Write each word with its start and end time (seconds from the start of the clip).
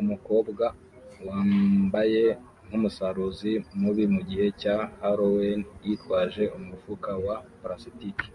Umukobwa 0.00 0.64
wambaye 1.26 2.24
nkumusaruzi 2.66 3.52
mubi 3.80 4.04
mugihe 4.14 4.46
cya 4.60 4.76
Halloween 5.00 5.60
yitwaje 5.84 6.42
umufuka 6.56 7.10
wa 7.24 7.36
plastiki 7.60 8.28